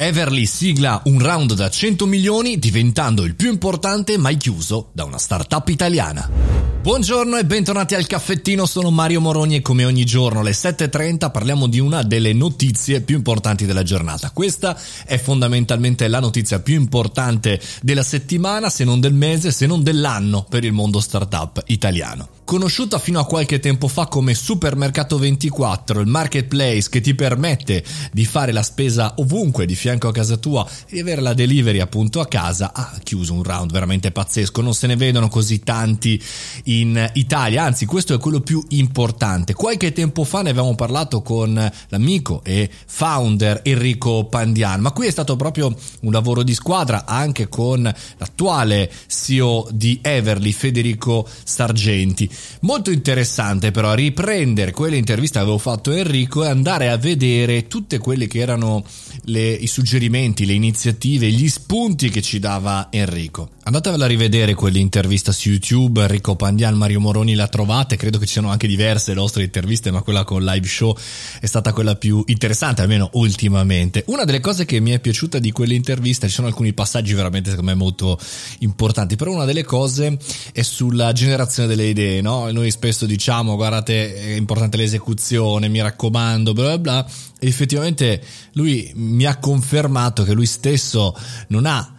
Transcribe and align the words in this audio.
Everly 0.00 0.46
sigla 0.46 1.02
un 1.06 1.18
round 1.18 1.54
da 1.54 1.68
100 1.68 2.06
milioni 2.06 2.60
diventando 2.60 3.24
il 3.24 3.34
più 3.34 3.50
importante 3.50 4.16
mai 4.16 4.36
chiuso 4.36 4.90
da 4.92 5.02
una 5.02 5.18
startup 5.18 5.68
italiana. 5.70 6.30
Buongiorno 6.80 7.36
e 7.36 7.44
bentornati 7.44 7.96
al 7.96 8.06
caffettino, 8.06 8.64
sono 8.64 8.90
Mario 8.90 9.20
Moroni 9.20 9.56
e 9.56 9.60
come 9.60 9.84
ogni 9.84 10.04
giorno 10.04 10.38
alle 10.38 10.52
7.30 10.52 11.32
parliamo 11.32 11.66
di 11.66 11.80
una 11.80 12.04
delle 12.04 12.32
notizie 12.32 13.00
più 13.00 13.16
importanti 13.16 13.66
della 13.66 13.82
giornata. 13.82 14.30
Questa 14.30 14.78
è 15.04 15.18
fondamentalmente 15.18 16.06
la 16.06 16.20
notizia 16.20 16.60
più 16.60 16.76
importante 16.76 17.60
della 17.82 18.04
settimana, 18.04 18.70
se 18.70 18.84
non 18.84 19.00
del 19.00 19.14
mese, 19.14 19.50
se 19.50 19.66
non 19.66 19.82
dell'anno 19.82 20.46
per 20.48 20.62
il 20.62 20.72
mondo 20.72 21.00
startup 21.00 21.60
italiano 21.66 22.36
conosciuta 22.48 22.98
fino 22.98 23.20
a 23.20 23.26
qualche 23.26 23.60
tempo 23.60 23.88
fa 23.88 24.06
come 24.06 24.32
Supermercato 24.32 25.18
24, 25.18 26.00
il 26.00 26.06
marketplace 26.06 26.88
che 26.88 27.02
ti 27.02 27.14
permette 27.14 27.84
di 28.10 28.24
fare 28.24 28.52
la 28.52 28.62
spesa 28.62 29.12
ovunque 29.18 29.66
di 29.66 29.74
fianco 29.74 29.87
a 29.90 30.12
casa 30.12 30.36
tua 30.36 30.66
e 30.86 30.94
di 30.94 31.00
avere 31.00 31.22
la 31.22 31.34
delivery 31.34 31.80
appunto 31.80 32.20
a 32.20 32.26
casa, 32.26 32.72
ha 32.74 32.98
chiuso 33.02 33.32
un 33.32 33.42
round 33.42 33.72
veramente 33.72 34.10
pazzesco, 34.10 34.60
non 34.60 34.74
se 34.74 34.86
ne 34.86 34.96
vedono 34.96 35.28
così 35.28 35.60
tanti 35.60 36.22
in 36.64 37.10
Italia, 37.14 37.64
anzi 37.64 37.86
questo 37.86 38.14
è 38.14 38.18
quello 38.18 38.40
più 38.40 38.62
importante. 38.68 39.54
Qualche 39.54 39.92
tempo 39.92 40.24
fa 40.24 40.42
ne 40.42 40.50
avevamo 40.50 40.74
parlato 40.74 41.22
con 41.22 41.72
l'amico 41.88 42.42
e 42.44 42.68
founder 42.86 43.60
Enrico 43.64 44.26
Pandian, 44.26 44.80
ma 44.80 44.92
qui 44.92 45.06
è 45.06 45.10
stato 45.10 45.36
proprio 45.36 45.74
un 46.00 46.12
lavoro 46.12 46.42
di 46.42 46.54
squadra 46.54 47.06
anche 47.06 47.48
con 47.48 47.82
l'attuale 47.82 48.90
CEO 49.06 49.68
di 49.70 49.98
Everly, 50.02 50.52
Federico 50.52 51.26
Sargenti. 51.44 52.28
Molto 52.60 52.90
interessante 52.90 53.70
però 53.70 53.94
riprendere 53.94 54.72
quelle 54.72 54.96
interviste 54.96 55.38
che 55.38 55.44
avevo 55.44 55.58
fatto 55.58 55.90
a 55.90 55.96
Enrico 55.96 56.44
e 56.44 56.48
andare 56.48 56.88
a 56.90 56.96
vedere 56.96 57.66
tutte 57.68 57.98
quelle 57.98 58.26
che 58.26 58.40
erano 58.40 58.84
le, 59.24 59.52
i 59.52 59.66
suggerimenti, 59.78 60.44
le 60.44 60.54
iniziative, 60.54 61.30
gli 61.30 61.48
spunti 61.48 62.08
che 62.08 62.20
ci 62.20 62.40
dava 62.40 62.88
Enrico. 62.90 63.50
Andatevela 63.68 64.06
a 64.06 64.08
rivedere 64.08 64.54
quell'intervista 64.54 65.30
su 65.30 65.50
YouTube, 65.50 66.00
Enrico 66.00 66.36
Pandian, 66.36 66.74
Mario 66.74 67.00
Moroni 67.00 67.34
la 67.34 67.48
trovate, 67.48 67.96
credo 67.96 68.16
che 68.16 68.24
ci 68.24 68.32
siano 68.32 68.48
anche 68.48 68.66
diverse 68.66 69.12
nostre 69.12 69.42
interviste, 69.42 69.90
ma 69.90 70.00
quella 70.00 70.24
con 70.24 70.42
live 70.42 70.66
show 70.66 70.96
è 71.38 71.44
stata 71.44 71.74
quella 71.74 71.94
più 71.94 72.22
interessante, 72.28 72.80
almeno 72.80 73.10
ultimamente. 73.12 74.04
Una 74.06 74.24
delle 74.24 74.40
cose 74.40 74.64
che 74.64 74.80
mi 74.80 74.92
è 74.92 75.00
piaciuta 75.00 75.38
di 75.38 75.52
quell'intervista, 75.52 76.26
ci 76.26 76.32
sono 76.32 76.46
alcuni 76.46 76.72
passaggi 76.72 77.12
veramente 77.12 77.50
secondo 77.50 77.70
me 77.70 77.76
molto 77.76 78.18
importanti, 78.60 79.16
però 79.16 79.32
una 79.32 79.44
delle 79.44 79.64
cose 79.64 80.16
è 80.50 80.62
sulla 80.62 81.12
generazione 81.12 81.68
delle 81.68 81.88
idee, 81.88 82.22
no? 82.22 82.50
Noi 82.50 82.70
spesso 82.70 83.04
diciamo 83.04 83.54
guardate 83.54 84.14
è 84.14 84.34
importante 84.36 84.78
l'esecuzione, 84.78 85.68
mi 85.68 85.82
raccomando, 85.82 86.54
bla 86.54 86.64
bla 86.64 86.78
bla, 86.78 87.10
e 87.38 87.46
effettivamente 87.46 88.22
lui 88.52 88.90
mi 88.94 89.26
ha 89.26 89.36
confermato 89.36 90.24
che 90.24 90.32
lui 90.32 90.46
stesso 90.46 91.14
non 91.48 91.66
ha 91.66 91.92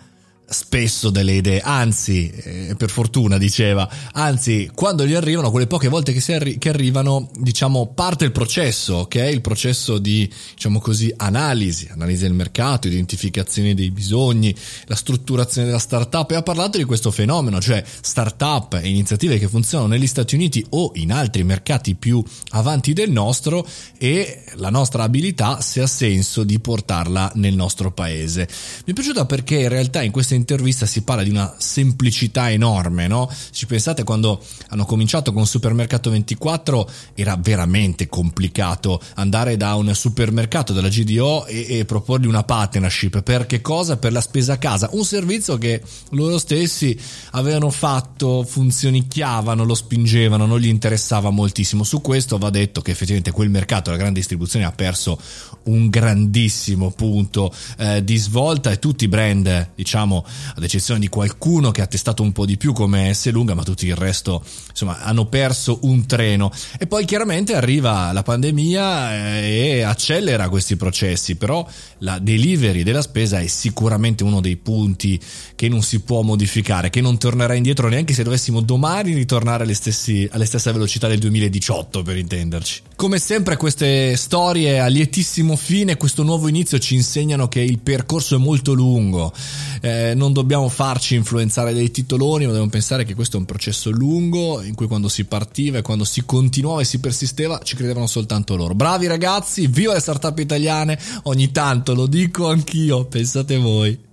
spesso 0.50 1.10
delle 1.10 1.34
idee, 1.34 1.62
anzi, 1.62 2.30
eh, 2.30 2.76
per 2.76 2.90
fortuna 2.90 3.38
diceva, 3.38 3.90
anzi, 4.14 4.70
quando 4.74 5.06
gli 5.06 5.14
arrivano, 5.14 5.52
quelle 5.52 5.68
poche 5.68 5.88
volte 5.88 6.12
che, 6.12 6.34
arri- 6.34 6.58
che, 6.58 6.70
arrivano, 6.70 7.30
diciamo, 7.38 7.88
parte 7.94 8.26
il 8.26 8.32
processo, 8.32 9.06
che 9.06 9.24
è 9.24 9.28
il 9.28 9.42
processo 9.42 9.98
di, 10.00 10.30
diciamo 10.54 10.80
così, 10.80 11.14
analisi, 11.16 11.88
analisi 11.92 12.24
del 12.24 12.34
mercato, 12.34 12.88
identificazione 12.88 13.74
dei 13.74 13.92
bisogni, 13.92 14.56
la 14.86 14.96
strutturazione 14.96 15.68
della 15.68 15.80
startup. 15.80 16.32
E 16.32 16.36
ha 16.36 16.44
parlato 16.44 16.78
di 16.78 16.84
questo 16.84 17.12
fenomeno, 17.12 17.62
cioè 17.62 17.84
startup 18.02 18.80
e 18.82 18.90
iniziative 18.90 19.38
che 19.38 19.48
funzionano 19.48 19.90
negli 19.90 20.08
Stati 20.08 20.36
Uniti 20.36 20.66
o 20.70 20.92
in 20.96 21.12
altri 21.12 21.44
mercati 21.44 21.96
più 21.96 22.24
avanti 22.52 22.94
del 22.94 23.12
nostro 23.12 23.66
e 23.98 24.44
la 24.56 24.70
nostra 24.70 25.04
abilità, 25.04 25.62
se 25.62 25.82
ha 25.82 25.88
senso, 25.88 26.44
di 26.44 26.60
portarla 26.60 27.32
nel 27.36 27.56
nostro 27.56 27.92
paese. 27.92 28.48
Mi 28.86 28.92
è 28.92 28.94
piaciuta 28.94 29.26
perché 29.26 29.60
in 29.60 29.70
realtà 29.70 30.02
in 30.02 30.12
queste 30.12 30.36
intervista 30.40 30.86
si 30.86 31.04
parla 31.04 31.24
di 31.24 31.30
una 31.30 31.56
semplicità 31.58 32.50
enorme, 32.52 33.08
no? 33.08 33.30
Ci 33.52 33.66
pensate 33.66 34.04
quando 34.04 34.44
hanno 34.70 34.86
cominciato 34.86 35.32
con 35.34 35.46
Supermercato 35.46 36.10
24 36.10 36.90
era 37.14 37.36
veramente 37.36 38.08
complicato 38.08 39.02
andare 39.16 39.58
da 39.58 39.76
un 39.76 39.94
supermercato 39.94 40.74
della 40.74 40.90
GDO 40.90 41.46
e, 41.46 41.80
e 41.80 41.86
proporgli 41.86 42.26
una 42.26 42.44
partnership 42.44 43.22
per 43.22 43.46
che 43.46 43.62
cosa? 43.62 43.98
Per 43.98 44.12
la 44.12 44.22
spesa 44.22 44.54
a 44.54 44.58
casa, 44.58 44.90
un 44.94 45.06
servizio 45.06 45.58
che 45.58 45.82
loro 46.12 46.38
stessi 46.38 46.98
avevano 47.32 47.70
fatto, 47.70 48.44
funzionicchiavano, 48.44 49.64
lo 49.64 49.76
spingevano, 49.76 50.46
non 50.46 50.60
gli 50.60 50.68
interessava 50.68 51.30
moltissimo. 51.30 51.84
Su 51.84 52.02
questo 52.02 52.38
va 52.38 52.50
detto 52.50 52.82
che 52.82 52.92
effettivamente 52.92 53.32
quel 53.32 53.50
mercato, 53.50 53.92
la 53.92 53.98
grande 53.98 54.20
distribuzione 54.20 54.66
ha 54.66 54.72
perso 54.72 55.20
un 55.64 55.90
grandissimo 55.90 56.92
punto 56.92 57.54
eh, 57.78 58.04
di 58.04 58.18
svolta 58.18 58.72
e 58.72 58.80
tutti 58.80 59.04
i 59.04 59.08
brand, 59.08 59.72
diciamo, 59.76 60.26
ad 60.56 60.64
eccezione 60.64 61.00
di 61.00 61.08
qualcuno 61.10 61.72
che 61.72 61.82
ha 61.82 61.88
testato 61.88 62.24
un 62.24 62.32
po' 62.32 62.46
di 62.46 62.58
più 62.58 62.74
come 62.74 63.14
S 63.14 63.30
lunga, 63.32 63.54
ma 63.54 63.64
tutti 63.64 63.88
il 63.88 63.96
resto 63.96 64.44
insomma 64.70 65.02
hanno 65.02 65.26
perso 65.26 65.80
un 65.84 66.06
treno. 66.06 66.52
E 66.78 66.88
poi 66.88 67.06
chiaramente 67.06 67.56
arriva 67.56 68.12
la 68.12 68.24
pandemia 68.24 69.40
eh, 69.42 69.78
e 69.78 69.82
accelera 69.82 70.50
questi 70.50 70.76
processi, 70.76 71.36
però 71.36 71.68
la 72.00 72.20
delivery 72.20 72.84
della 72.84 73.02
spesa 73.02 73.40
è 73.40 73.48
sicuramente 73.48 74.24
uno 74.24 74.42
dei 74.42 74.58
punti 74.58 75.20
che 75.56 75.68
non 75.68 75.82
si 75.82 76.02
può 76.02 76.22
modificare, 76.22 76.90
che 76.90 77.02
non 77.02 77.18
tornerà 77.18 77.54
indietro 77.54 77.90
neanche 77.90 78.14
se 78.14 78.24
dovessimo 78.24 78.62
domani 78.62 79.14
ritornare 79.14 79.64
alle, 79.64 79.74
stessi, 79.74 80.28
alle 80.32 80.46
stesse 80.46 80.72
velocità 80.72 81.08
del 81.08 81.20
2018 81.20 82.02
per 82.02 82.18
intenderci. 82.18 82.82
Come 82.96 83.20
sempre 83.20 83.58
queste 83.58 84.16
storie 84.16 84.80
a 84.80 84.88
lietissimo 84.88 85.56
fine, 85.56 85.98
questo 85.98 86.24
nuovo 86.24 86.48
inizio 86.48 86.80
ci 86.80 86.96
insegnano 86.96 87.48
che 87.48 87.62
il 87.62 87.80
percorso 87.80 88.36
è 88.36 88.38
molto 88.38 88.74
lungo, 88.74 89.34
eh, 89.82 90.14
non 90.20 90.34
dobbiamo 90.34 90.70
farci 90.70 91.16
influenzare 91.16 91.74
dai 91.74 91.90
titoloni, 91.90 92.44
ma 92.44 92.52
dobbiamo 92.52 92.70
pensare 92.70 93.06
che 93.06 93.16
questo 93.16 93.38
è 93.38 93.40
un 93.40 93.46
processo 93.46 93.90
lungo 93.90 94.62
in 94.62 94.76
cui 94.76 94.86
quando 94.86 95.08
si 95.08 95.26
partiva 95.26 95.80
e 95.80 95.82
quando 95.82 96.04
si 96.04 96.24
continuava 96.26 96.82
e 96.82 96.86
si 96.86 97.00
persisteva 97.00 97.60
ci 97.64 97.76
credevano 97.76 98.06
soltanto 98.06 98.56
loro. 98.56 98.76
Bravi 98.76 99.08
ragazzi, 99.08 99.68
viva 99.68 99.94
le 99.94 100.00
startup 100.00 100.38
italiane, 100.38 101.00
ogni 101.24 101.52
tanto 101.52 101.96
lo 101.96 102.06
dico 102.06 102.48
anch'io, 102.48 103.06
pensate 103.06 103.58
voi. 103.58 104.09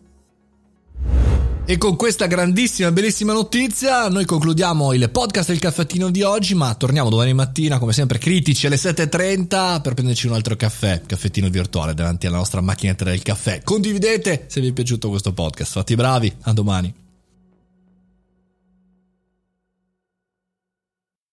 E 1.69 1.78
con 1.78 1.97
questa 1.97 2.27
grandissima, 2.27 2.93
bellissima 2.93 3.32
notizia 3.32 4.09
noi 4.09 4.25
concludiamo 4.25 4.93
il 4.93 5.10
podcast 5.10 5.49
del 5.49 5.59
caffettino 5.59 6.10
di 6.10 6.22
oggi, 6.22 6.54
ma 6.54 6.72
torniamo 6.77 7.10
domani 7.10 7.34
mattina 7.34 7.81
come 7.81 7.93
sempre 7.93 8.19
critici 8.19 8.69
alle 8.69 8.77
7.30 8.77 9.81
per 9.81 9.94
prenderci 9.94 10.28
un 10.28 10.34
altro 10.34 10.54
caffè, 10.54 11.03
caffettino 11.04 11.49
virtuale 11.49 11.93
davanti 11.93 12.28
alla 12.28 12.37
nostra 12.37 12.60
macchinetta 12.60 13.03
del 13.03 13.22
caffè. 13.22 13.62
Condividete 13.65 14.44
se 14.47 14.60
vi 14.60 14.69
è 14.69 14.72
piaciuto 14.72 15.09
questo 15.09 15.32
podcast, 15.32 15.72
fate 15.72 15.94
i 15.94 15.97
bravi, 15.97 16.32
a 16.43 16.53
domani. 16.53 17.05